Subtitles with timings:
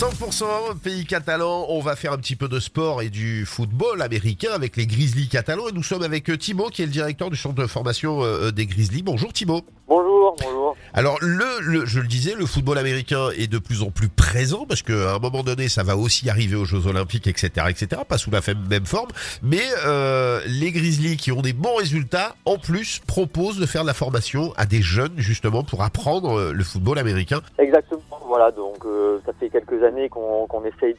[0.00, 4.50] 100% pays catalan, on va faire un petit peu de sport et du football américain
[4.52, 7.36] avec les Grizzlies catalans et nous sommes avec euh, Thibaut qui est le directeur du
[7.38, 9.02] centre de formation euh, des Grizzlies.
[9.02, 9.62] Bonjour Thibaut.
[9.88, 10.76] Bonjour, bonjour.
[10.92, 14.66] Alors le, le- je le disais, le football américain est de plus en plus présent
[14.68, 18.02] parce qu'à un moment donné, ça va aussi arriver aux Jeux Olympiques, etc., etc.
[18.06, 19.08] Pas sous la même forme,
[19.42, 23.86] mais euh, les Grizzlies qui ont des bons résultats, en plus, proposent de faire de
[23.86, 27.40] la formation à des jeunes justement pour apprendre euh, le football américain.
[27.58, 28.02] Exactement,
[28.36, 30.94] voilà, donc euh, ça fait quelques années qu'on essaye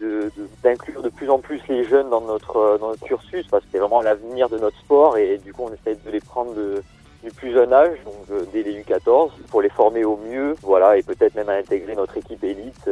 [0.63, 3.69] d'inclure de, plus en plus les jeunes dans notre, euh, dans notre cursus, parce que
[3.73, 7.29] c'est vraiment l'avenir de notre sport, et du coup on essaye de les prendre du
[7.29, 11.03] plus jeune âge, donc euh, dès les U14, pour les former au mieux, voilà, et
[11.03, 12.89] peut-être même à intégrer notre équipe élite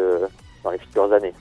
[0.65, 1.33] dans les futures années.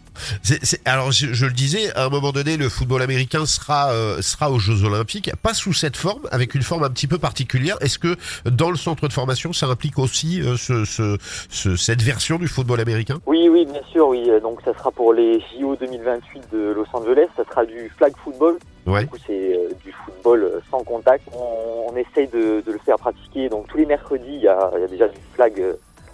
[0.84, 4.50] Alors je, je le disais, à un moment donné, le football américain sera euh, sera
[4.50, 7.76] aux Jeux Olympiques, pas sous cette forme, avec une forme un petit peu particulière.
[7.80, 12.02] Est-ce que dans le centre de formation, ça implique aussi euh, ce, ce- ce- cette
[12.02, 13.18] version du football américain?
[13.26, 16.86] Oui, oui, bien sûr, oui, euh, donc ça sera pour les JO 2028 de Los
[16.92, 19.04] Angeles, ça sera du flag football, Ouais.
[19.04, 21.26] Du coup, c'est euh, du football sans contact.
[21.32, 23.48] On, on essaye de, de le faire pratiquer.
[23.48, 25.54] Donc, tous les mercredis, il y a, y a déjà du flag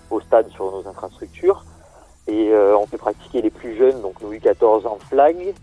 [0.09, 1.65] au stade sur nos infrastructures.
[2.29, 3.51] Et euh, on peut pratiquer les
[4.31, 5.55] nos U14 en flag.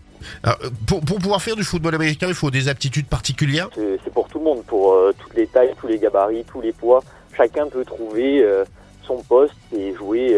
[0.44, 3.70] Alors, euh, pour, pour pouvoir faire du football américain, il faut des aptitudes particulières?
[3.76, 6.72] C'est pour tout le monde, pour euh, toutes les tailles, tous les gabarits, tous les
[6.72, 7.04] poids.
[7.36, 8.66] Chacun peut trouver euh,
[9.04, 10.38] son poste et jouer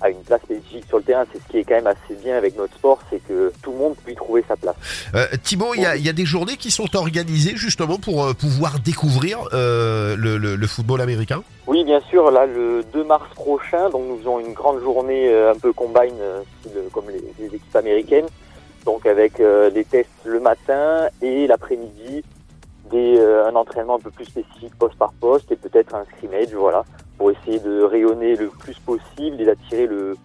[0.00, 1.24] à une place spécifique sur le terrain.
[1.32, 3.78] C'est ce qui est quand même assez bien avec notre sport, c'est que tout le
[3.78, 4.76] monde peut y trouver sa place.
[5.14, 8.78] Euh, Thibaut, il y y a des journées qui sont organisées justement pour euh, pouvoir
[8.80, 11.42] découvrir euh, le, le- le football américain?
[11.66, 12.30] Oui, bien sûr.
[12.30, 16.14] Là, le 2 mars prochain, donc nous faisons une grande journée euh, un peu combine,
[16.20, 16.42] euh,
[16.92, 18.26] comme les, les équipes américaines.
[18.84, 22.22] Donc avec euh, les tests le matin et l'après-midi,
[22.92, 26.54] des, euh, un entraînement un peu plus spécifique poste par poste et peut-être un scrimmage,
[26.54, 26.84] voilà,
[27.16, 30.16] pour essayer de rayonner le plus possible et d'attirer le,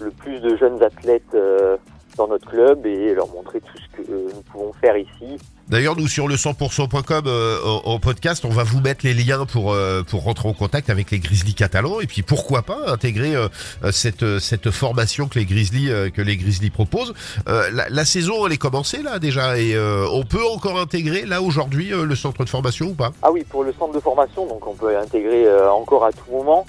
[0.00, 1.76] le plus de jeunes athlètes euh,
[2.20, 5.38] dans notre club et leur montrer tout ce que euh, nous pouvons faire ici.
[5.70, 9.72] D'ailleurs, nous sur le 100%.com euh, en, podcast, on va vous mettre les liens pour
[9.72, 13.46] euh, pour rentrer en contact avec les Grizzlies catalans et puis pourquoi pas intégrer euh,
[13.92, 17.14] cette cette formation que les Grizzlies que les Grizzlies proposent.
[17.46, 21.90] La, la saison elle est commencée là déjà et on peut encore intégrer là aujourd'hui
[21.90, 23.12] le centre de formation ou pas?
[23.22, 26.66] Ah oui, pour le centre de formation, donc on peut intégrer encore à tout moment.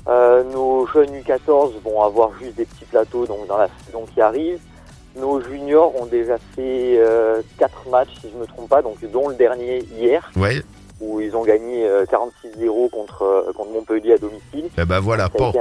[0.53, 4.59] Nos jeunes U14 vont avoir juste des petits plateaux donc dans la saison qui arrive.
[5.17, 9.27] Nos juniors ont déjà fait euh, quatre matchs, si je me trompe pas, donc dont
[9.27, 10.61] le dernier hier, Ouais.
[11.01, 14.69] où ils ont gagné euh, 46-0 contre, euh, contre Montpellier à domicile.
[14.77, 15.27] Eh ben voilà.
[15.29, 15.51] Bon.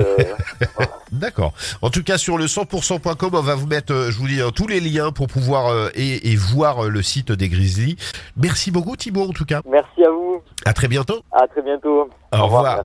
[0.00, 0.16] euh,
[1.12, 1.52] D'accord.
[1.80, 4.66] En tout cas, sur le 100%.com, on va vous mettre, euh, je vous dis, tous
[4.66, 7.96] les liens pour pouvoir euh, et, et voir le site des Grizzlies.
[8.36, 9.60] Merci beaucoup Thibaut en tout cas.
[9.68, 11.20] Merci à vous, À très bientôt.
[11.32, 12.08] à très bientôt.
[12.32, 12.82] Au revoir.